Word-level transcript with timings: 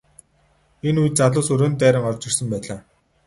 Энэ 0.87 0.99
үед 1.01 1.13
залуус 1.19 1.47
өрөөнд 1.53 1.77
дайран 1.81 2.05
орж 2.11 2.21
ирсэн 2.27 2.47
байлаа. 2.51 2.79